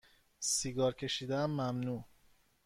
[0.39, 2.03] سیگار کشیدن ممنوع